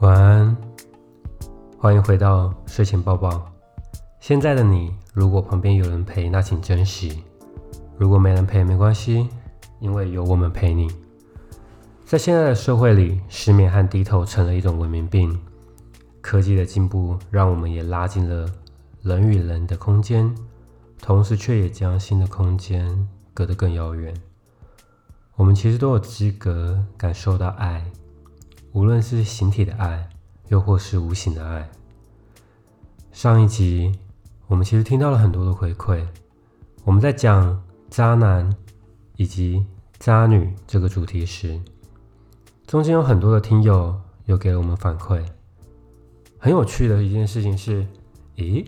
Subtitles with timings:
[0.00, 0.56] 晚安，
[1.76, 3.50] 欢迎回到睡前抱抱。
[4.20, 7.20] 现在的你，如果旁边有人陪，那请珍惜；
[7.96, 9.28] 如果没人陪，没关系，
[9.80, 10.88] 因为有我们陪你。
[12.06, 15.36] 在现在的社会里，失眠和低头成了一种文明病。
[16.20, 18.48] 科技的进步，让我们也拉近了
[19.02, 20.32] 人与人的空间，
[21.02, 24.14] 同时却也将新的空间隔得更遥远。
[25.34, 27.84] 我们其实都有资格感受到爱。
[28.72, 30.08] 无论是形体的爱，
[30.48, 31.68] 又或是无形的爱。
[33.12, 33.92] 上一集
[34.46, 36.04] 我们其实听到了很多的回馈。
[36.84, 38.54] 我们在讲渣男
[39.16, 39.66] 以及
[39.98, 41.60] 渣女这个主题时，
[42.66, 45.24] 中间有很多的听友有给了我们反馈。
[46.38, 47.86] 很有趣的一件事情是，
[48.36, 48.64] 咦，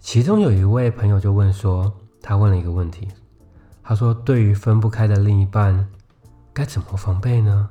[0.00, 3.06] 其中有一位朋友就问说，他问了一个问题，
[3.82, 5.88] 他说：“对于分不开的另一半，
[6.52, 7.70] 该怎么防备呢？”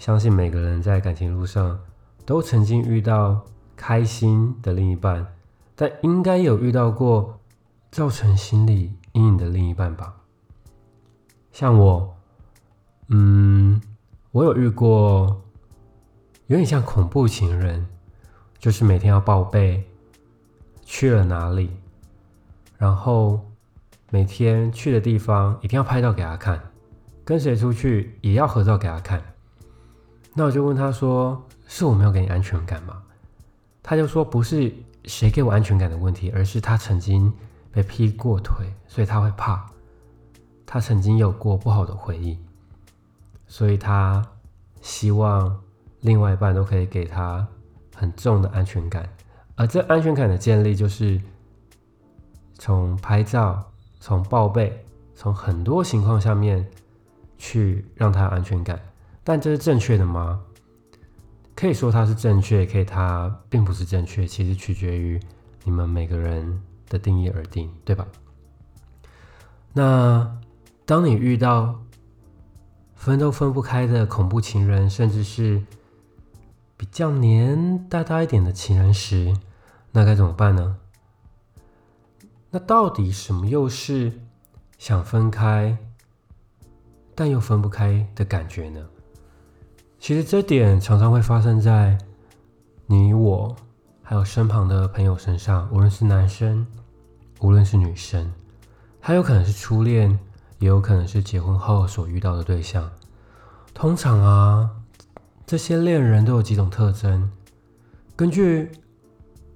[0.00, 1.78] 相信每个人在感情路上
[2.24, 3.44] 都曾经遇到
[3.76, 5.26] 开心的另一半，
[5.76, 7.38] 但应该有遇到过
[7.90, 10.16] 造成心理阴影的另一半吧？
[11.52, 12.16] 像我，
[13.08, 13.78] 嗯，
[14.32, 15.42] 我有遇过，
[16.46, 17.86] 有点像恐怖情人，
[18.58, 19.84] 就是每天要报备
[20.82, 21.68] 去了哪里，
[22.78, 23.38] 然后
[24.10, 26.58] 每天去的地方一定要拍照给他看，
[27.22, 29.22] 跟谁出去也要合照给他看。
[30.40, 31.38] 那我就问他说
[31.68, 33.02] ：“是我没有给你安全感吗？”
[33.84, 34.72] 他就说：“不是
[35.04, 37.30] 谁给我安全感的问题，而是他曾经
[37.70, 39.70] 被劈过腿，所以他会怕。
[40.64, 42.38] 他曾经有过不好的回忆，
[43.48, 44.26] 所以他
[44.80, 45.60] 希望
[46.00, 47.46] 另外一半都可以给他
[47.94, 49.06] 很重的安全感。
[49.56, 51.20] 而这安全感的建立，就是
[52.54, 53.62] 从拍照、
[53.98, 56.66] 从报备、从很多情况下面
[57.36, 58.80] 去让他安全感。”
[59.30, 60.42] 但这是正确的吗？
[61.54, 64.26] 可以说它是正确，可以它并不是正确。
[64.26, 65.20] 其实取决于
[65.62, 68.04] 你们每个人的定义而定，对吧？
[69.72, 70.36] 那
[70.84, 71.80] 当你遇到
[72.96, 75.62] 分都分不开的恐怖情人，甚至是
[76.76, 79.32] 比较黏大大一点的情人时，
[79.92, 80.76] 那该怎么办呢？
[82.50, 84.12] 那到底什么又是
[84.76, 85.78] 想分开
[87.14, 88.84] 但又分不开的感觉呢？
[90.00, 91.96] 其实这点常常会发生在
[92.86, 93.54] 你我
[94.02, 96.66] 还有身旁的朋友身上，无论是男生，
[97.40, 98.32] 无论是女生，
[98.98, 100.18] 还有可能是初恋，
[100.58, 102.90] 也有可能是结婚后所遇到的对象。
[103.74, 104.70] 通常啊，
[105.46, 107.30] 这些恋人都有几种特征。
[108.16, 108.72] 根据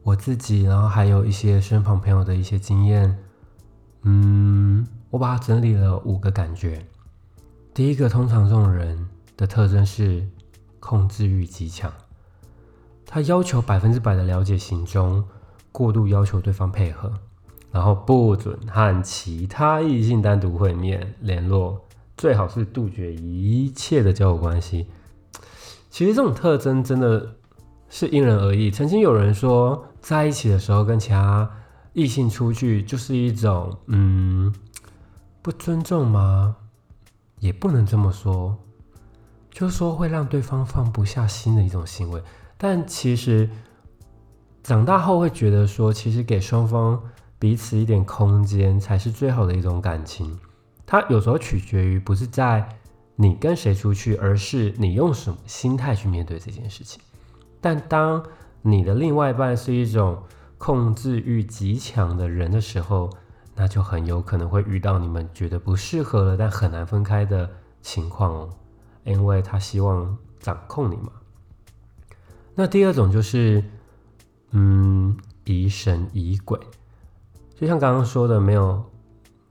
[0.03, 3.19] 我自己，然后还有一些身旁朋友的一些经验，
[4.03, 6.87] 嗯，我把它整理了五个感觉。
[7.73, 10.27] 第一个，通常这种人的特征是。
[10.87, 11.91] 控制欲极强，
[13.07, 15.25] 他要求百分之百的了解行踪，
[15.73, 17.11] 过度要求对方配合，
[17.73, 21.81] 然后不准和其他异性单独会面联络，
[22.19, 24.87] 最好是杜绝一切的交友关系。
[25.89, 27.35] 其实这种特征真的
[27.89, 28.71] 是因人而异。
[28.71, 31.51] 曾经有人说，在一起的时候跟其他
[31.95, 34.55] 异性出去就是一种嗯
[35.41, 36.57] 不尊重吗？
[37.41, 38.55] 也不能这么说。
[39.55, 42.21] 就是说会让对方放不下心的一种行为，
[42.59, 43.49] 但其实
[44.65, 47.01] 长大后会觉得说，其实给双方
[47.39, 50.37] 彼此一点空间才是最好的一种感情。
[50.85, 52.69] 它有时候取决于不是在
[53.15, 57.01] 你跟谁出去，而是你用什么心态去面对这件事情。
[57.61, 58.21] 但当
[58.61, 60.21] 你的另外一半是一种
[60.59, 63.09] 控制欲极强的人的时候，
[63.55, 67.49] 那就很有可能会遇到你们觉得不适合了，但很难分开的
[67.81, 68.51] 情况哦。
[69.05, 71.13] 因为他希望掌控你嘛。
[72.55, 73.63] 那第二种就是，
[74.51, 76.59] 嗯，疑神疑鬼，
[77.57, 78.85] 就像刚刚说的，没有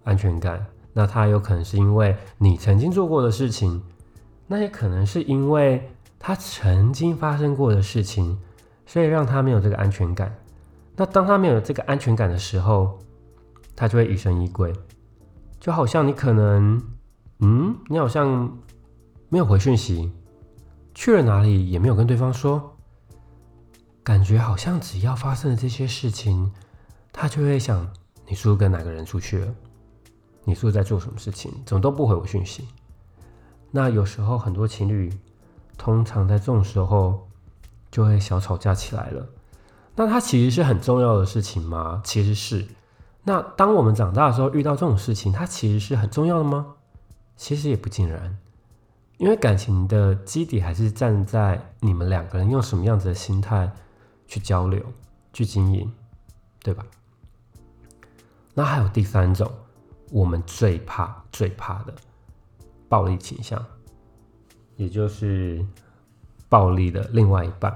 [0.04, 0.66] 安全感。
[0.94, 3.84] 那他有可能是因为你曾经做过的事情，
[4.48, 8.40] 那也可能是因为他曾经发生过的事情，
[8.86, 10.34] 所以让他没有这个安全感。
[10.96, 13.00] 那当他没有这个安全感的时候，
[13.76, 14.72] 他就会疑神疑鬼，
[15.60, 16.82] 就好像你可能，
[17.40, 18.58] 嗯，你好像。
[19.34, 20.12] 没有回讯息，
[20.94, 22.78] 去了哪里也没有跟对方说，
[24.04, 26.52] 感觉好像只要发生了这些事情，
[27.12, 27.92] 他就会想
[28.28, 29.48] 你是不是跟哪个人出去了？
[30.44, 31.52] 你是不是在做什么事情？
[31.66, 32.68] 怎么都不回我讯息？
[33.72, 35.12] 那有时候很多情侣
[35.80, 37.28] 通常在这种时候
[37.90, 39.28] 就会小吵架起来了。
[39.96, 42.00] 那它其实是很重要的事情吗？
[42.06, 42.68] 其实是。
[43.24, 46.76] 那当我们长大的时候遇到这种事情，它其实是很重要的吗？
[47.36, 48.38] 其实也不尽然。
[49.24, 53.72] 因为感情的基底还是站在你们两个人用什么样子的心态
[54.28, 54.84] 去交流、
[55.32, 55.90] 去经营，
[56.62, 56.86] 对吧？
[58.54, 59.50] 那还有第三种，
[60.12, 61.94] 我们最怕、最怕的
[62.90, 63.66] 暴力倾向，
[64.76, 65.66] 也就是
[66.50, 67.74] 暴力的另外一半。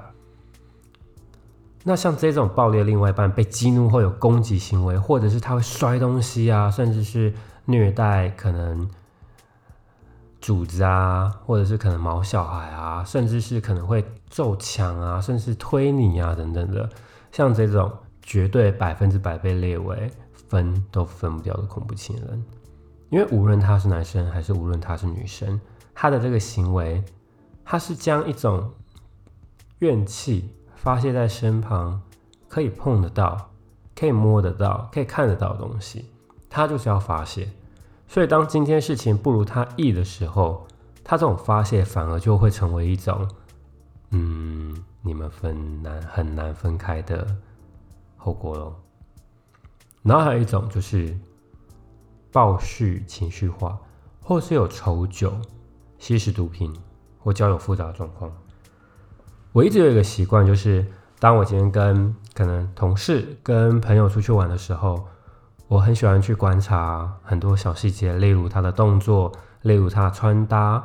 [1.82, 7.32] 那像这种暴力的另外一半被激怒后有攻击行为，或者是他会摔东西啊，甚至是
[7.64, 8.86] 虐待可能
[10.48, 16.88] 主子啊，或者是可能毛小孩啊，甚至是可能会揍墙啊，甚至推你啊等等的，
[17.30, 17.92] 像这种
[18.22, 22.42] 绝对百分之百被列为分都分不掉的恐怖情人，
[23.10, 25.60] 因为无论他是男生还是无论他是女生，
[25.94, 27.04] 他的这个行为，
[27.62, 28.72] 他是将一种
[29.80, 30.54] 怨气。
[30.80, 32.00] 发泄在身旁，
[32.48, 33.50] 可以碰得到、
[33.94, 36.08] 可以摸得到、可以看得到的东西，
[36.48, 37.48] 他就是要发泄。
[38.08, 40.66] 所以，当今天事情不如他意的时候，
[41.04, 43.28] 他这种发泄反而就会成为一种，
[44.10, 47.26] 嗯，你们分难很难分开的
[48.16, 48.74] 后果喽。
[50.02, 51.14] 然后还有一种就是
[52.32, 53.78] 暴蓄、情绪化，
[54.22, 55.32] 或是有仇酒、
[55.98, 56.74] 吸食毒品
[57.18, 58.32] 或交友复杂状况。
[59.52, 60.86] 我一直有一个习惯，就是
[61.18, 65.06] 当我今天跟可能同事、跟朋友出去玩的时候，
[65.68, 69.30] 我很喜欢去观察很多小细节，例如他的动作，
[69.62, 70.82] 例如他穿搭，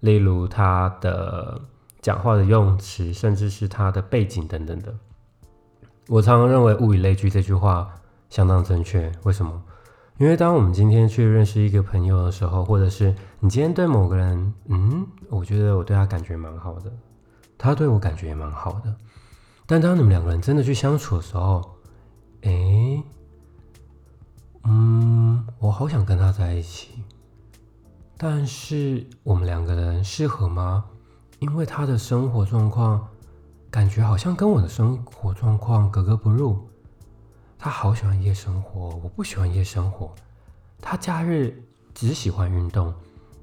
[0.00, 1.60] 例如他的
[2.02, 4.94] 讲话的用词，甚至是他的背景等等的。
[6.08, 7.88] 我常常认为“物以类聚”这句话
[8.28, 9.10] 相当正确。
[9.24, 9.62] 为什么？
[10.18, 16.92] 因为当我们今天去认识一个朋友的时候，或者是你今天对某个人，嗯，我觉得我对他感觉蛮好的。
[17.58, 18.94] 他对我感觉也蛮好的，
[19.66, 21.62] 但当你们两个人真的去相处的时候，
[22.42, 23.02] 哎，
[24.68, 26.88] 嗯，我好想跟他在一起，
[28.16, 30.84] 但是我们两个人适合吗？
[31.38, 33.06] 因为他的生活状况
[33.70, 36.68] 感觉好像跟我的生活状况格格不入。
[37.56, 40.12] 他好喜欢夜生活，我不喜欢夜生活。
[40.80, 41.62] 他假日
[41.94, 42.92] 只喜欢运动，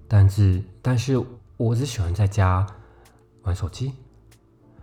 [0.09, 1.23] 但是但是
[1.55, 2.67] 我只喜欢在家
[3.43, 3.93] 玩手机。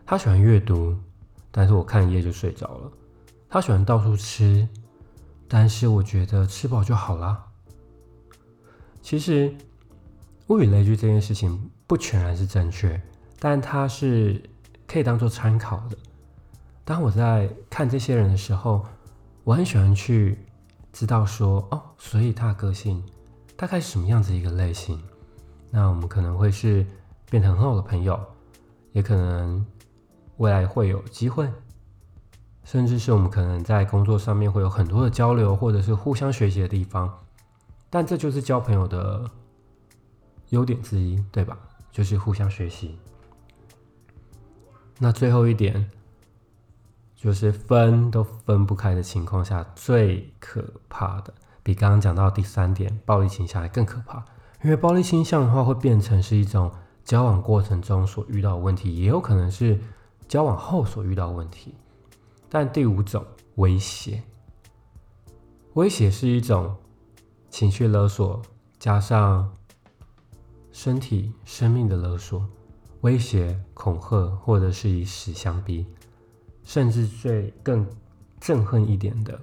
[0.06, 0.96] 他喜欢阅读，
[1.50, 2.90] 但是我看一页就睡着了。
[3.48, 4.66] 他喜欢到处吃，
[5.52, 7.44] 但是我觉得吃饱就好啦。
[9.02, 9.52] 其实
[10.46, 12.98] 物以类聚这件事情不全然是正确，
[13.40, 14.40] 但它是
[14.86, 15.98] 可以当做参考的。
[16.84, 18.86] 当我在看这些人的时候，
[19.42, 20.38] 我很喜欢去
[20.92, 23.02] 知道说，哦，所以他的个性
[23.56, 25.02] 大概是什么样子一个类型。
[25.68, 26.86] 那我们可能会是
[27.28, 28.18] 变成很好的朋友，
[28.92, 29.66] 也可能。
[30.36, 31.46] 未来会有机会，
[32.64, 37.12] 甚至是我们可能在工作上面会有很多的交流，或者是互相学习的地方。
[37.88, 39.28] 但这就是交朋友的
[40.50, 41.58] 优点之一，对吧？
[41.90, 42.98] 就是互相学习。
[44.98, 45.90] 那最后一点，
[47.16, 54.24] 就是分都分不开的情况下，最可怕的，比刚刚讲到第三点暴力倾向还更可怕。
[54.62, 56.70] 因为暴力倾向的话，会变成是一种
[57.04, 59.78] 交往过程中所遇到的问题，也有可能是。
[60.28, 61.74] 交往后所遇到的问题，
[62.50, 63.24] 但第五种
[63.54, 64.20] 威胁，
[65.74, 66.76] 威胁是一种
[67.48, 68.42] 情绪勒索，
[68.78, 69.50] 加上
[70.72, 72.44] 身体、生命的勒索，
[73.02, 75.86] 威胁、恐吓，或者是以死相逼，
[76.64, 77.88] 甚至最更
[78.40, 79.40] 憎恨一点的，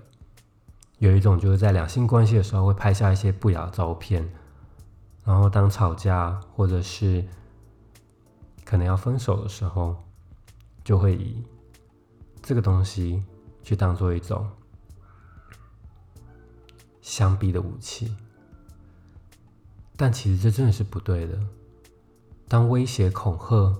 [1.00, 4.30] 有一种就是在两性关系的时候会拍下一些不雅照片，
[5.24, 7.26] 然后当吵架或者是
[8.66, 9.96] 可能要分手的时候。
[10.84, 11.44] 就会以
[12.48, 13.22] 这个东西
[13.62, 14.50] 去当做一种
[17.02, 18.16] 相逼的武器，
[19.98, 21.38] 但其实这真的是不对的。
[22.48, 23.76] 当威胁、恐吓，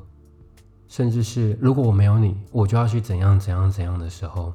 [0.90, 4.54] 甚至是如果我没有你，我就要去怎样怎样怎样的时候，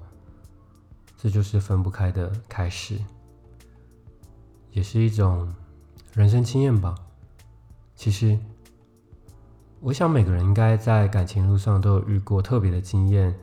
[1.16, 2.98] 这就是分不开的开始，
[4.72, 5.50] 也是一种
[6.12, 6.94] 人生经验吧。
[7.96, 8.38] 其实。
[9.80, 13.34] 我想每个人应该在感情路上都有遇过特别的经验。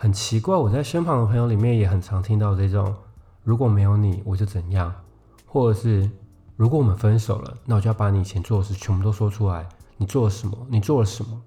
[0.00, 2.94] 很奇怪，我在身旁的朋友里面也很常听到这种：
[3.42, 4.92] 如果没有你，我就怎样；
[5.44, 6.08] 或者是
[6.54, 9.68] 如果我们分手了，那我就要把你以前做的事全部都说出来。
[9.96, 10.56] 你做了什么？
[10.70, 11.42] 你做了什么？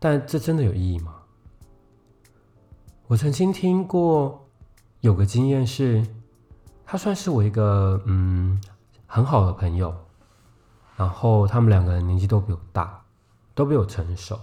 [0.00, 1.14] 但这真的有意义吗？
[3.06, 4.44] 我曾经听过
[5.00, 6.04] 有个经验是，
[6.84, 8.60] 他算是我一个嗯
[9.06, 9.94] 很好的朋友。
[10.96, 13.00] 然后他们两个人年纪都比我大，
[13.54, 14.36] 都比我成熟。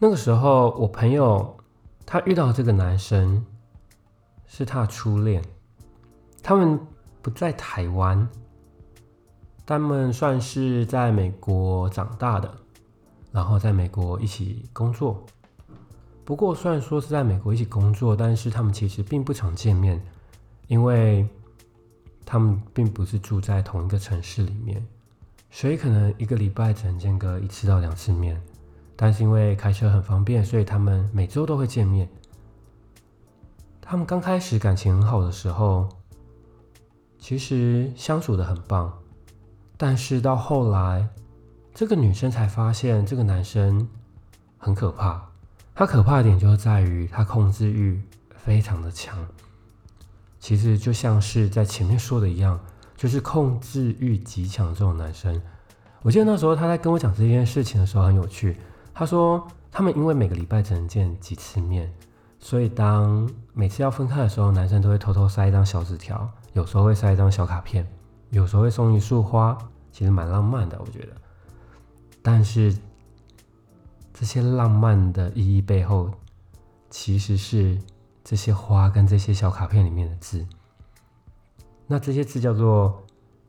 [0.00, 1.56] 那个时候，我朋友
[2.06, 3.44] 他遇到这个男生
[4.46, 5.42] 是他的初恋，
[6.40, 6.78] 他们
[7.20, 8.28] 不在台湾，
[9.66, 12.48] 他们算是在美国长大的，
[13.32, 15.20] 然后在美国一起工作。
[16.24, 20.00] 不过虽然说是在美国一起工作，但是他们其实并不常见面，
[20.68, 21.28] 因为
[22.24, 24.80] 他们并不是住在同一个城市里面，
[25.50, 28.40] 所以可能一个礼拜只能见个一次到两次面。
[29.00, 32.08] 但是因为开车很方便，所以他们每周都会见面。
[33.80, 35.88] 他们刚开始感情很好的时候，
[37.16, 38.92] 其实相处的很棒，
[39.76, 41.08] 但是到后来，
[41.72, 43.88] 这个女生才发现这个男生
[44.58, 45.24] 很可怕。
[45.76, 48.02] 他可怕的点就在于他控制欲
[48.34, 49.16] 非常的强。
[50.40, 52.58] 其实就像是在前面说的一样，
[52.96, 55.40] 就是控制欲极强这种男生。
[56.02, 58.56] 我记得那时候他在跟我讲这件事情的时候很有趣。
[58.98, 61.88] 他说他们因为每个礼拜只能见几次面，
[62.40, 67.86] 所以当每次要分开的时候，男生都会偷偷塞一张小纸条，有时候会塞一张小卡片，
[68.30, 69.56] 有时候会送一束花，
[69.92, 71.12] 其实蛮浪漫的，我觉得。
[72.20, 72.76] 但是。
[74.20, 76.10] 这些浪漫的意义背后，
[76.90, 77.80] 其实是
[78.24, 80.44] 这些花跟这些小卡片里面的字。
[81.86, 83.00] 那这些字叫做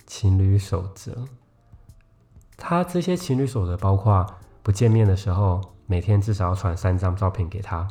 [0.05, 1.25] 情侣守则。
[2.55, 4.23] 他这些情侣守则包括：
[4.69, 7.87] 不见面的时候，每天至少要传三张照片给他；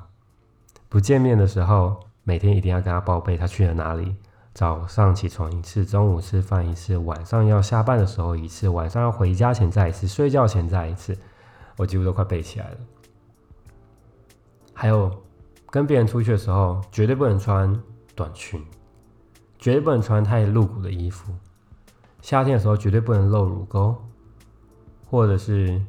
[0.89, 4.15] 不见面的时候，每天一定要跟他报备他去了哪里。
[4.55, 11.19] 早上起床一次，中午吃饭一次，晚上要下班的时候一次，晚上要回家前再一次，睡觉前再一次。
[11.79, 12.77] 我几乎都快背起来了。
[14.73, 15.11] 还有，
[15.71, 17.77] 跟别人出去的时候，绝对不能穿
[18.15, 18.65] 短裙，
[19.59, 21.33] 绝对不能穿太露骨的衣服。
[22.23, 23.97] 夏天的时候，绝对不能露乳沟，
[25.11, 25.83] 或者是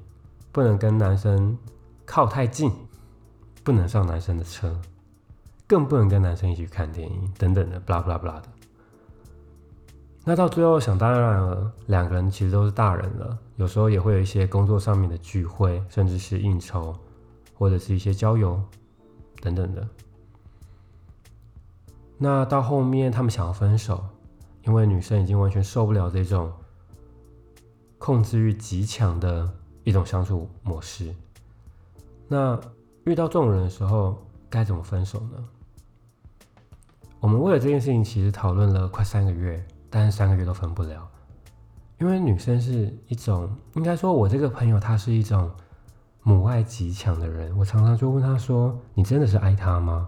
[0.51, 1.58] 不能跟男生
[2.06, 2.72] 靠太近，
[3.63, 4.79] 不能上男生的车，
[5.68, 8.48] 更不能跟男生一起看电影等等的，巴拉巴拉巴拉的。
[10.25, 16.96] 那到最后，想当然了，两个人其实都是大人了，有时候也会有一些工作上面的聚会，甚至是应酬，
[17.56, 18.62] 或者是一些郊游
[19.41, 19.88] 等等的。
[22.18, 24.03] 那到后面，他们想要分手，
[24.65, 26.51] 因为女生已经完全受不了这种
[27.98, 29.50] 控制欲极强的
[29.89, 31.13] 一种相处模式。
[32.27, 32.58] 那
[33.03, 34.17] 遇到这种人的时候，
[34.50, 35.43] 该怎么分手呢？
[37.19, 39.62] 我们为了这件事情，其实讨论了快三个月。
[39.91, 41.10] 但是三个月都分不了，
[41.98, 45.50] 因为女生是一种，应该说，我这个朋友她是一种
[46.22, 47.58] 母爱极强的人。
[47.58, 50.08] 我常常就问她说：“你真的是爱他吗？”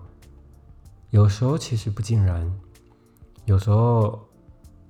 [1.09, 2.47] 有时候其实不尽然，
[3.45, 4.19] 有时候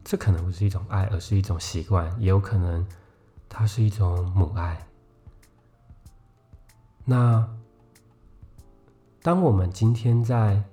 [0.03, 2.85] 这可能不是一种爱，而是一种习惯，也有可能
[3.53, 4.87] 它是一种母爱。
[7.03, 7.45] 那
[9.21, 10.63] 当我们今天在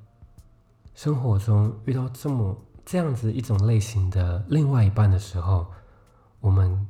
[0.94, 2.56] 生活中遇到这么……
[2.84, 5.66] 这样子一种类型的另外一半的时候，
[6.40, 6.88] 我们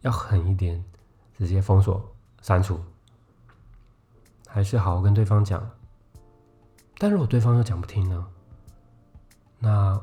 [0.00, 0.82] 要狠一点，
[1.36, 2.02] 直接封锁、
[2.40, 2.80] 删除，
[4.46, 5.70] 还是好好跟对方讲？
[6.96, 8.26] 但如果对方又讲不听呢？
[9.58, 10.00] 那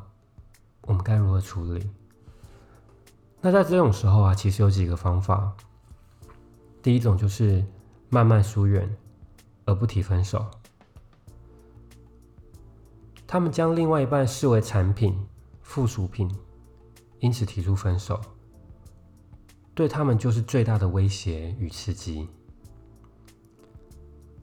[0.81, 1.89] 我们该如何处理？
[3.45, 5.55] 那在这种时候啊，其实有几个方法。
[6.81, 7.63] 第一种就是
[8.09, 8.97] 慢慢疏远，
[9.65, 10.43] 而不提分手。
[13.27, 15.15] 他们将另外一半视为产品、
[15.61, 16.27] 附属品，
[17.19, 18.19] 因此提出分手，
[19.75, 22.27] 对他们就是最大的威胁与刺激。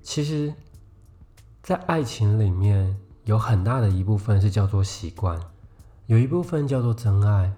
[0.01, 0.55] 其实，
[1.61, 5.41] 在爱情里面，有很大的一部分是叫做习惯，
[6.07, 7.53] 有一部分叫做真爱，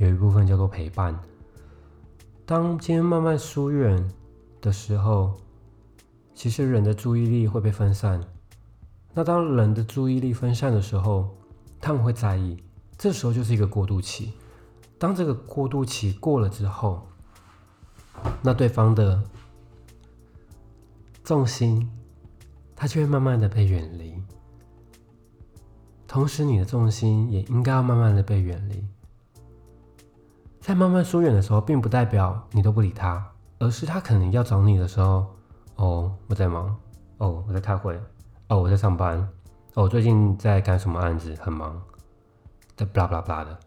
[0.00, 1.14] 有一部分叫做陪伴。
[2.46, 4.02] 当今天慢慢疏远
[4.58, 5.36] 的时候，
[6.34, 8.18] 其实人的注意力会被分散。
[9.12, 11.28] 那当人的注意力分散的时候，
[11.78, 12.56] 他们会在意，
[12.96, 14.32] 这时候就是一个过渡期。
[14.98, 17.06] 当这个过渡期过了之后，
[18.40, 19.22] 那对方的
[21.22, 21.86] 重心，
[22.74, 24.14] 他就会慢慢的被远离。
[26.08, 28.82] 同时，你的重心也应该要慢慢的被远离。
[30.60, 33.26] 在慢慢疏远的时候，并不代表你都不理他，
[33.58, 35.26] 而是他可能要找你的时候，
[35.76, 36.76] 哦，我在忙，
[37.18, 37.98] 哦，我在开会。
[38.48, 39.18] 哦，我在上班。
[39.74, 41.34] 哦，我最近在干什么案子？
[41.40, 41.80] 很忙。
[42.76, 43.58] 的，blah blah blah 的，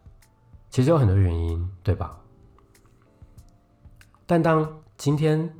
[0.70, 2.16] 其实有很多原因，对吧？
[4.26, 5.54] 但当今天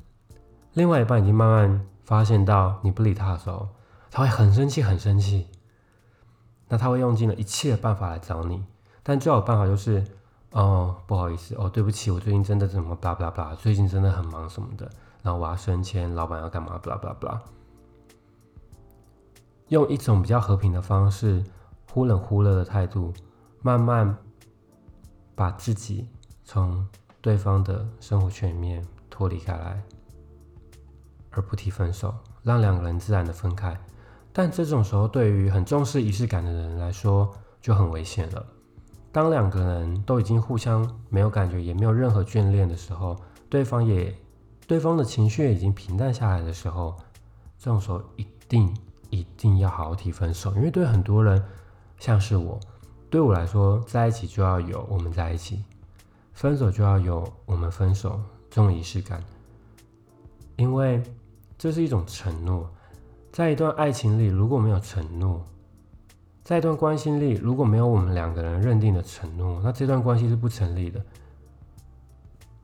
[0.72, 3.68] 另外一半已经慢慢发现到你不理他的时候，
[4.10, 5.48] 他会很生气，很生气。
[6.68, 8.64] 那他会用尽了一切的办法来找你，
[9.02, 10.04] 但最好的办法就是，
[10.54, 14.88] 哦，不好意思，哦，对不起，我最近真的怎么 blah blah blah，最近真的很忙什么的，
[15.20, 17.40] 然后我要升迁，老板要干嘛？blah blah blah。
[19.68, 21.42] 用一种比较和平的方式，
[21.90, 23.12] 忽冷忽热的态度，
[23.62, 24.16] 慢慢
[25.34, 26.08] 把自己
[26.44, 26.86] 从
[27.20, 29.82] 对方的生活圈里面脱离开来，
[31.30, 33.76] 而不提分手，让两个人自然的分开。
[34.32, 37.28] 但这种时候，对于很重视仪式感的人来说，
[37.60, 38.46] 就很危险了。
[39.14, 43.16] 当两个人都已经互相没有感觉，也没有任何眷恋的时候，
[43.48, 44.12] 对方也
[44.66, 46.96] 对方的情绪已经平淡下来的时候，
[47.56, 48.74] 这种时候一定
[49.10, 51.40] 一定要好好提分手，因为对很多人，
[52.00, 52.58] 像是我，
[53.08, 55.62] 对我来说，在一起就要有我们在一起，
[56.32, 59.22] 分手就要有我们分手这种仪式感，
[60.56, 61.00] 因为
[61.56, 62.68] 这是一种承诺。
[63.30, 65.46] 在一段爱情里，如果没有承诺，
[66.44, 71.02] 在一段关系里，如果没有我们两个人认定的承诺，那这段关系是不成立的。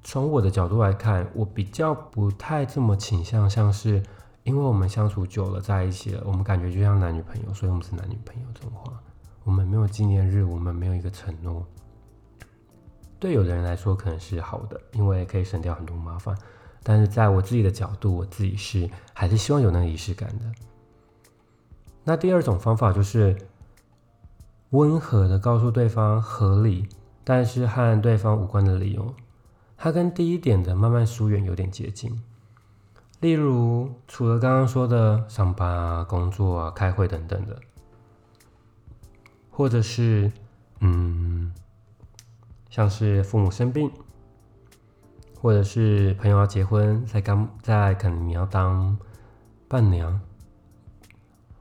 [0.04, 4.02] 从我的角度来看，我比较不太这么倾向，像是
[4.42, 8.92] 因为我们相处久了，在一起了，我们感觉就像男女朋友，所以我们是男女朋友这种话。
[9.44, 11.66] 我们没有纪念日，我们没有一个承诺。
[13.18, 16.36] 对有的人来说可能是好的，因为可以省掉很多麻烦。
[16.82, 20.44] 但是在我自己的角度，我自己是还是希望有那个仪式感的。
[22.04, 23.36] 那第二种方法就是
[24.70, 26.88] 温和的告诉对方合理，
[27.24, 29.14] 但是和对方无关的理由。
[29.76, 32.22] 它跟第一点的慢慢疏远有点接近。
[33.20, 37.58] 例如，除了刚刚说的上班啊、工作啊、开会等等的，
[39.50, 40.32] 或者是
[40.80, 41.52] 嗯，
[42.68, 43.90] 像是父母生病。
[45.42, 48.94] 或者是朋友要结婚，在刚在可能你要当
[49.66, 50.20] 伴娘，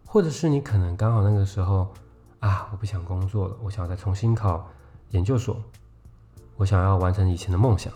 [0.06, 1.94] 或者是你可能刚好那个时候
[2.40, 4.70] 啊，我不想工作了，我想要再重新考
[5.12, 5.62] 研究所，
[6.58, 7.94] 我想要完成以前的梦想。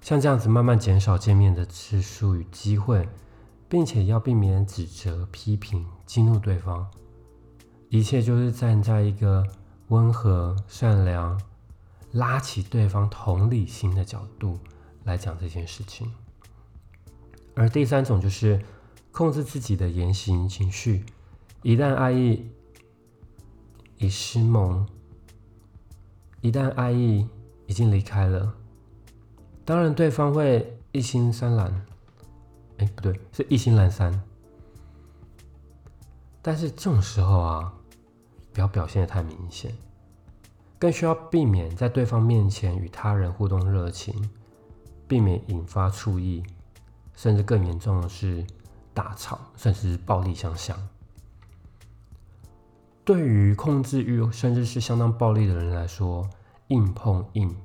[0.00, 3.08] 像这样子慢慢减少见面的次数与机会，
[3.68, 6.86] 并且要避免指责、批评、激怒对方，
[7.90, 9.46] 一切就是站在一个
[9.88, 11.40] 温和、善良。
[12.12, 14.58] 拉起对方同理心的角度
[15.04, 16.10] 来讲这件事情，
[17.54, 18.58] 而第三种就是
[19.12, 21.04] 控制自己的言行情绪。
[21.60, 22.50] 一旦爱意
[23.98, 24.86] 已失蒙，
[26.40, 27.28] 一旦爱意
[27.66, 28.54] 已经离开了，
[29.64, 31.86] 当然对方会一心三懒，
[32.78, 34.22] 哎，不对，是一心懒散。
[36.40, 37.72] 但是这种时候啊，
[38.52, 39.72] 不要表现的太明显。
[40.78, 44.14] 更需要避免在对方面前与他人互动热情，
[45.08, 46.40] 避免引发醋意，
[47.16, 48.46] 甚至更严重的是
[48.94, 50.78] 大吵，甚至是暴力相向。
[53.08, 56.28] 对于控制欲甚至是相当暴力的人来说，
[56.66, 57.56] 硬碰硬，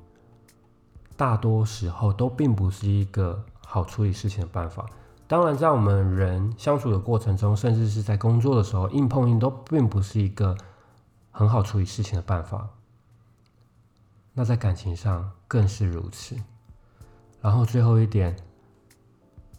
[1.18, 4.86] 大多时候都并不是一个好处理事情的办法。
[5.26, 10.56] 当然，在我们人相处的过程中，甚至是在工作的时候，硬碰硬都并不是一个
[11.30, 12.66] 很好处理事情的办法。
[14.32, 16.34] 那在感情上更是如此。
[17.42, 18.34] 然后最后一点，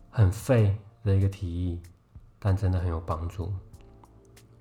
[0.09, 1.79] 很废的一个提议，
[2.39, 3.53] 但真的很有帮助。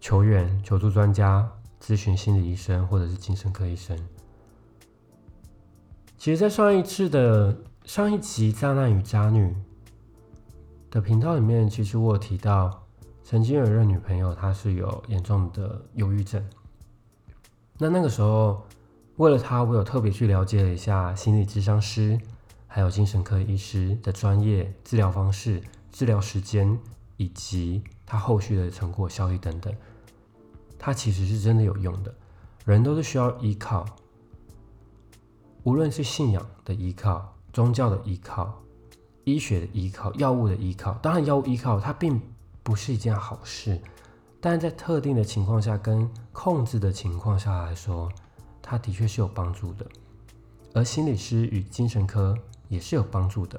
[0.04, 3.98] 求援、求助专家、咨询心理医生或者是精神科医生。
[6.18, 9.46] 其实，在上一次的上一集《渣男与渣女》
[10.90, 12.84] 的频道里面，其实我有提到，
[13.22, 16.46] 曾经有一任女朋友，她是有严重的忧郁症。
[17.78, 18.62] 那那个时候。
[19.16, 22.20] 为了她，我有特别去了解了一下心理咨商师，
[22.66, 25.62] 还有精神科医师的专业治疗方式、
[25.92, 26.76] 治疗时间
[27.16, 29.72] 以及他后续的成果效益等等。
[30.84, 32.14] 它其实是真的有用的。
[32.66, 33.86] 人都是需要依靠，
[35.62, 38.62] 无论是信仰的依靠、宗教的依靠、
[39.24, 40.92] 医学的依靠、药物的依靠。
[41.00, 42.20] 当然，药物依靠它并
[42.62, 43.80] 不是一件好事，
[44.42, 48.12] 但在特定的情况下跟控制的情况下来说。
[48.60, 49.86] 它的确是有帮助的，
[50.74, 52.34] 而心理师与精神科
[52.68, 53.58] 也是有帮助的，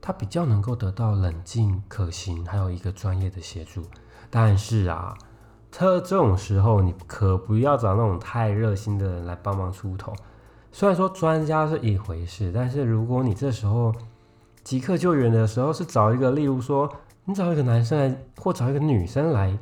[0.00, 3.82] 它比较能够得到冷静、可行，还有一个专业的协助。
[4.30, 5.16] 但是啊，
[5.70, 10.12] 这这种时候你可不要找那种太热心的人来帮忙出头。
[10.72, 13.94] 虽然说专家是一回事，但是如果你这时候
[14.62, 16.90] 即刻救援的时候是找一个，例如说
[17.24, 19.56] 你找一个男生来，或找一个女生来，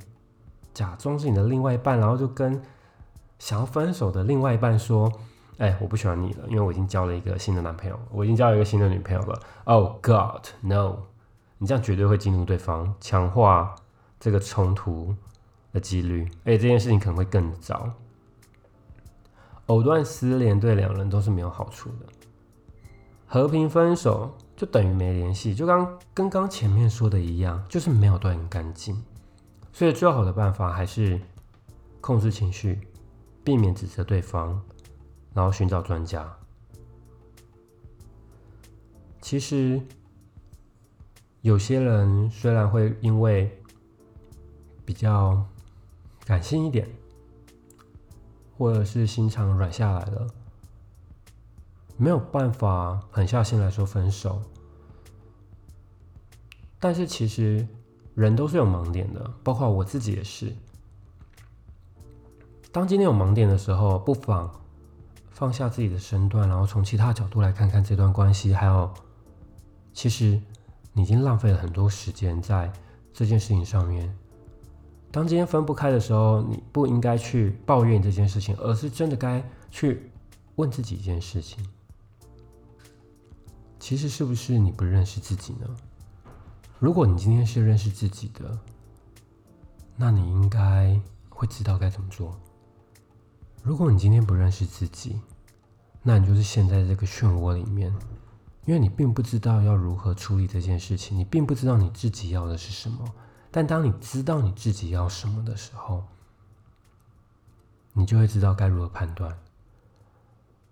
[0.75, 2.63] 假装是你的另外一半，然后就跟。
[3.39, 5.13] 想要分手的另外一半说
[5.61, 10.97] ：“哎，我不喜欢你了，因为我已经交了一个新的男朋友，我已经交了一个新的女朋友了。” Oh God, no！
[11.59, 13.75] 你这样绝对会激怒对方，强化
[14.19, 15.15] 这个冲突
[15.77, 17.93] 的几率，而且这件事情可能会更糟。
[19.67, 22.07] 藕断丝连对两人都是没有好处的。
[23.27, 28.97] 和平分手就等于没联系，就刚跟刚前面说的一样，就是没有断干净。
[29.71, 31.21] 所以最好的办法还是
[32.01, 32.81] 控制情绪。
[33.45, 34.61] 避免指责对方，
[35.33, 36.37] 然后寻找专家。
[39.21, 39.81] 其实
[41.43, 43.57] 有些人虽然会因为
[44.85, 45.47] 比较
[46.27, 46.89] 感性一点，
[48.59, 50.27] 或者是心肠软下来了，
[51.97, 54.43] 没有办法狠下心来说分手。
[56.81, 57.65] 但是其实
[58.17, 60.53] 人都是有盲点的，包括我自己也是。
[62.73, 64.51] 当今天有盲点的时候，不妨
[65.31, 68.53] 放下自己的身段，然后从其他角度来看看这段关系。
[68.53, 68.93] 还有，
[69.93, 70.41] 其实
[70.93, 72.73] 你已经浪费了很多时间在
[73.13, 74.13] 这件事情上面。
[75.17, 80.11] 当今天分不开的时候，你不应该去抱怨这件事情，而是真的该去
[80.57, 81.67] 问自己一件事情：
[83.81, 85.67] 其实是不是你不认识自己呢？
[86.79, 88.59] 如果你今天是认识自己的，
[89.97, 91.01] 那你应该
[91.31, 92.39] 会知道该怎么做。
[93.63, 95.19] 如果你今天不认识自己，
[96.03, 97.91] 那你就是陷在这个漩涡里面，
[98.67, 103.03] 因为你并不知道要如何处理这件事情，你并不知道你自己要的是什么。
[103.57, 106.05] 但当你知道你自己要什么的时候，
[107.95, 109.35] 你就会知道该如何判断。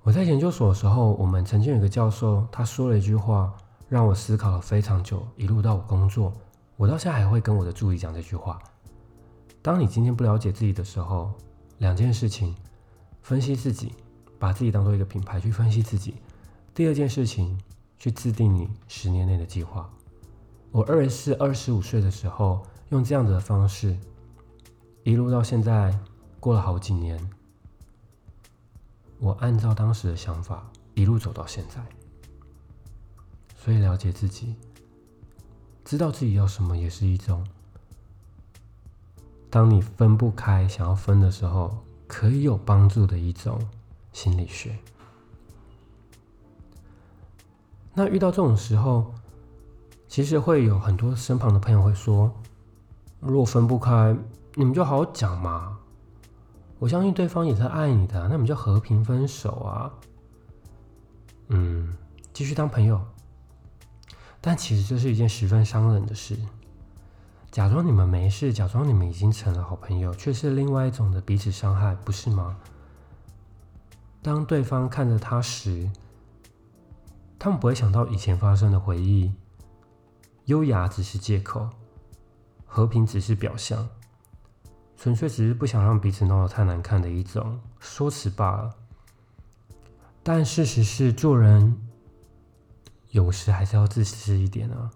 [0.02, 3.50] 我在研究所的时候，我们曾经有个教授，他说了一句话。
[3.88, 6.30] 让我思考了非常久，一路到我工作，
[6.76, 8.60] 我到现在还会跟我的助理讲这句话：
[9.62, 11.32] 当你今天不了解自己的时候，
[11.78, 12.54] 两件事情，
[13.22, 13.94] 分析自己，
[14.38, 16.12] 把自己当做一个品牌去分析自己；
[16.74, 17.58] 第二件事情，
[17.96, 19.88] 去制定你十年内的计划。
[20.70, 23.96] 我二十四、二十五岁的时候，用这样子的方式，
[25.02, 25.98] 一路到现在，
[26.38, 27.18] 过了好几年，
[29.18, 31.84] 我按照当时的想法，一路走到现在。
[33.56, 34.54] 所以，了解自己，
[35.84, 37.46] 知道自己要什么，也是一种。
[39.48, 43.58] 当你分不开、想要分的时候，可以有帮助的一种
[44.12, 44.76] 心理学。
[47.94, 49.14] 那遇到这种时候，
[50.08, 52.30] 其实会有很多身旁的朋友会说
[53.24, 54.16] ：“如果分不开，
[54.54, 55.78] 你们就好好讲嘛。
[56.78, 59.90] 我相信对方也是爱你的，那你们就和平分手啊。”
[61.48, 61.94] 嗯，
[62.32, 63.00] 继续当朋友。
[64.40, 66.38] 但其实这是一件十分伤人的事。
[67.50, 72.56] 假装你们没事，假装你们已经成了好朋友，却是另外一种的彼此伤害，不是吗？
[74.20, 75.90] 当对方看着他时，
[77.38, 79.32] 他们不会想到以前发生的回忆。
[80.46, 81.70] 优雅只是借口，
[82.74, 83.88] 和平只是表象，
[84.96, 88.74] 纯粹只是不想让彼此闹得太难看的一种说辞罢了。
[90.24, 91.80] 但事实是，做人。
[93.10, 94.90] 有时还是要自私一点啊，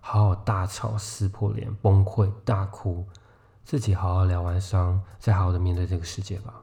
[0.00, 3.06] 好好大吵、撕破脸、崩溃、大哭，
[3.64, 6.60] 自己好好疗完伤，再好好的面对这个世界吧。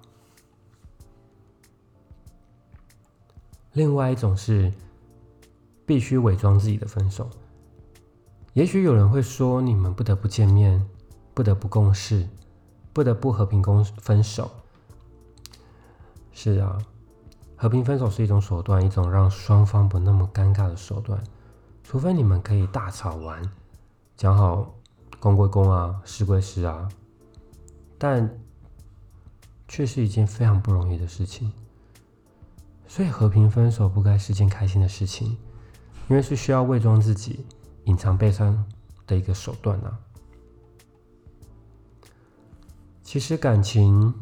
[3.72, 4.70] 另外一种是
[5.86, 7.30] 必须伪装自己的分手。
[8.58, 10.84] 也许有人会说，你们不得不见面，
[11.36, 12.28] 不得不共事，
[12.92, 14.50] 不得不和平共分手。
[16.32, 16.76] 是啊。
[17.56, 21.24] 和平分手是一种手段，一种让双方不那么尴尬的手段。
[21.84, 23.40] 除非你们可以大吵完，
[24.16, 24.74] 讲好
[25.20, 26.90] 公归公啊，私归私啊，
[28.00, 28.28] 但
[29.68, 31.54] 却是一件非常不容易的事情。
[32.88, 35.38] 所以和平分手不该是件开心的事情，
[36.08, 37.46] 因为是需要伪装自己、
[37.88, 38.64] 隐藏悲伤
[39.06, 40.00] 的一个手段啊。
[43.04, 44.14] 其实感情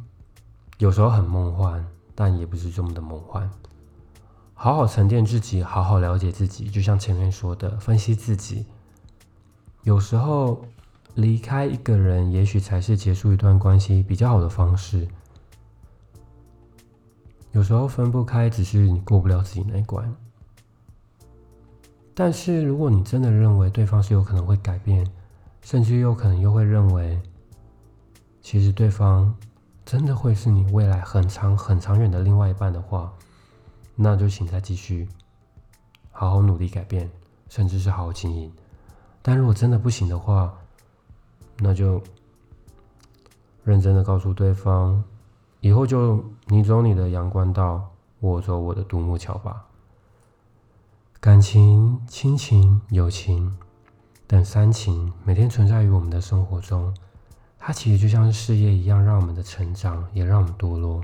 [0.79, 1.85] 有时候很梦幻。
[2.17, 3.51] 但也不是这么的梦幻。
[4.53, 8.65] 好好沉淀自己，好好了解自己，就像前面说的，分析自己。
[9.83, 10.65] 有时候
[11.15, 15.05] 离开一个人，也许才是结束一段关系比较好的方式。
[17.51, 20.15] 有时候分不开，只是你过不了自己那一关。
[22.15, 25.05] 但是如果你真的认为对方是有可能会改变，
[25.61, 27.21] 甚至有可能又会认为，
[28.41, 29.35] 其实对方。
[29.85, 33.13] 真的会是你未来很长很长远的另外一半的话，
[33.93, 35.07] 那就请再继续
[36.09, 37.07] 好好努力改变，
[37.49, 38.51] 甚至是好好经营。
[39.21, 40.51] 但如果真的不行的话，
[41.59, 42.01] 那就
[43.63, 45.03] 认真的告诉对方，
[45.59, 47.87] 以后就你走你的阳关道，
[48.19, 49.67] 我走我的独木桥吧。
[51.25, 53.51] 感情、亲情、友情
[54.27, 56.95] 等三情，每天存在于我们的生活中。
[57.57, 61.03] 它其实就像是事业一样，让我们的成长，也让我们堕落。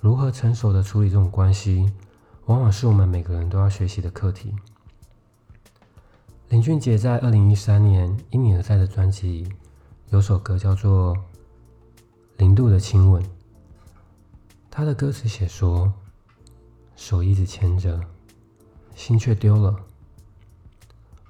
[0.00, 1.92] 如何成熟的处理这种关系，
[2.44, 4.54] 往往是我们每个人都要学习的课题。
[6.50, 9.52] 林俊杰在二零一三年《因你而在》的专辑，
[10.10, 11.12] 有首歌叫做
[12.36, 13.20] 《零度的亲吻》。
[14.70, 15.92] 他的歌词写说
[16.94, 18.00] ：“手一直牵着，
[18.96, 19.76] 心却丢了。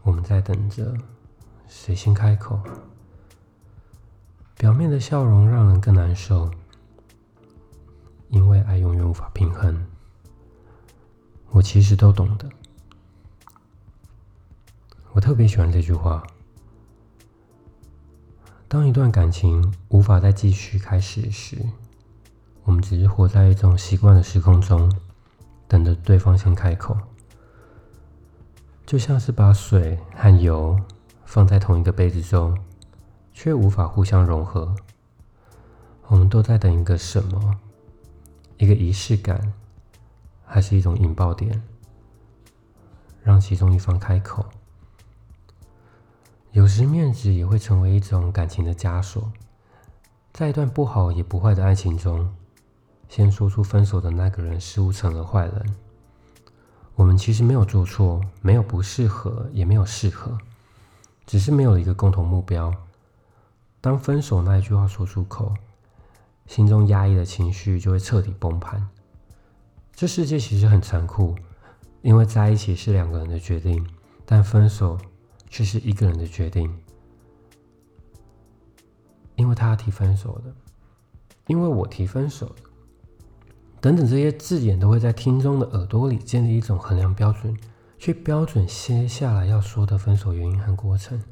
[0.03, 0.95] 我们在等着
[1.69, 2.59] 谁先开口，
[4.57, 6.49] 表面的笑容让人更难受，
[8.31, 9.85] 因为爱永远无法平衡。
[11.51, 12.49] 我其实都懂得，
[15.13, 16.25] 我特别喜欢这句话。
[18.69, 21.59] 当一段感情无法再继续开始时，
[22.63, 24.91] 我们只是活在一种习惯的时空中，
[25.67, 26.97] 等着对方先开口。
[28.87, 30.79] 就像是把水和油
[31.25, 32.57] 放在同一个杯子中，
[33.33, 34.77] 却无法互相融合。
[36.07, 37.59] 我们都在等一个什么？
[38.59, 39.53] 一个仪式感，
[40.45, 41.61] 还是一种引爆点，
[43.25, 44.47] 让其中一方开口？
[46.53, 49.33] 有时面子也会成为一种感情的枷锁。
[50.33, 52.33] 在一段不好也不坏的爱情中，
[53.09, 55.75] 先说出分手的那个人似乎成了坏人。
[56.97, 60.37] 我们其实没有做错，没有不适合，也没有适合，
[61.27, 62.75] 只是没有一个共同目标。
[63.83, 65.55] 当分手那一句话说出口，
[66.47, 68.89] 心中压抑的情绪就会彻底崩盘。
[69.93, 71.37] 这世界其实很残酷，
[72.01, 73.87] 因为在一起是两个人的决定，
[74.25, 74.99] 但分手
[75.51, 76.75] 却是一个人的决定。
[79.35, 80.55] 因为他提分手的，
[81.47, 82.63] 因为我提分手的。
[83.87, 87.57] 等等，这些字眼都会在听众的耳朵里建立一种衡量标准，
[88.01, 91.23] 去标准接下来要说的分手原因和过程。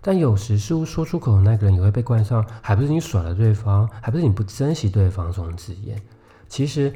[0.00, 6.02] 但有时似乎说出口的那个人也会被冠上“还不是你甩了对方，还不是你不珍惜对方”这种字眼。
[6.48, 6.92] 其实，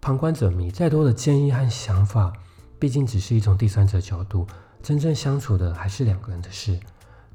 [0.00, 2.32] 旁观者迷，再多的建议和想法，
[2.78, 4.46] 毕竟只是一种第三者角度，
[4.80, 6.78] 真正相处的还是两个人的事。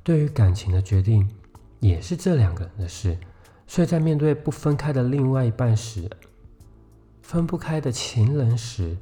[0.01, 1.29] 对于感情的决定，
[1.81, 3.17] 也是这两个人的事。
[3.67, 6.10] 所以在面对不分开的另外一半时，
[7.26, 8.96] 分不开的情人时，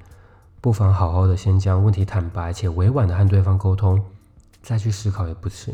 [0.62, 4.02] 不妨好好的先将问题坦白且委婉的和对方沟通，
[4.62, 5.74] 再去思考也不迟。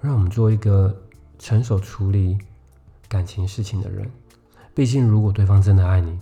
[0.00, 0.92] 让我们做一个
[1.38, 2.36] 成熟处理
[3.08, 4.10] 感情事情的人。
[4.74, 6.18] 毕竟，如果对方真的爱你，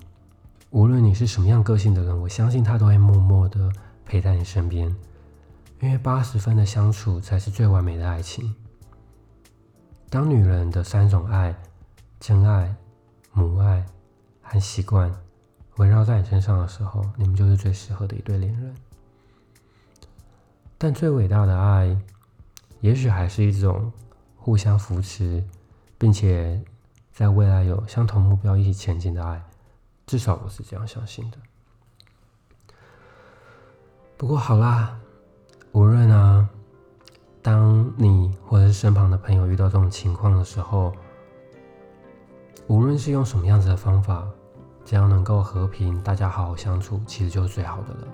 [0.68, 3.72] 无论你是什么样个性的人，我相信他都会默默的
[4.04, 4.94] 陪在你身边。
[5.80, 8.54] 因为八十分的相处才是最完美的爱情。
[10.10, 11.54] 当女人的三种爱：
[12.20, 12.76] 真爱、
[13.32, 13.82] 母爱。
[14.52, 15.14] 和习惯
[15.76, 18.74] 围绕在你身上的时候，你们就是最适合的一对恋人。
[20.76, 21.96] 但最伟大的爱，
[22.80, 23.92] 也许还是一种
[24.36, 25.44] 互相扶持，
[25.96, 26.60] 并且
[27.12, 29.40] 在未来有相同目标一起前进的爱。
[30.04, 31.38] 至少我是这样相信的。
[34.16, 34.98] 不过好啦，
[35.70, 36.50] 无论啊，
[37.40, 40.92] 当你或者是身旁的朋友遇到这种情况的时候，
[42.66, 44.28] 无论是用什么样子的方法。
[44.84, 48.08] 只要能够和平，大家好好相处，其实就是最好的了。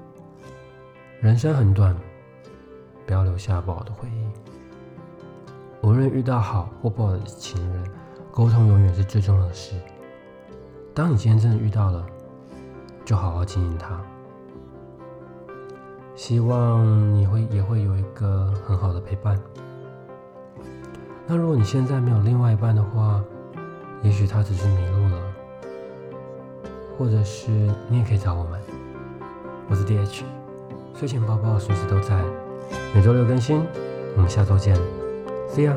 [1.20, 1.96] 人生很短，
[3.06, 4.26] 不要留下不好的回忆。
[5.82, 7.90] 无论遇到好或不好的情人，
[8.30, 9.74] 沟通永远是最重要的事。
[10.92, 12.04] 当你今天真的遇到了，
[13.04, 13.98] 就好好经营它。
[16.14, 19.38] 希望你会也会有一个很好的陪伴。
[21.26, 23.22] 那如果你现在没有另外一半的话，
[24.02, 25.25] 也许他只是迷路了。
[26.98, 27.50] 或者是
[27.88, 28.58] 你也可以找我们，
[29.68, 30.22] 我是 DH，
[30.98, 32.18] 睡前包包随时都在，
[32.94, 33.62] 每周六更新，
[34.16, 34.74] 我们下周见
[35.50, 35.74] ，See you。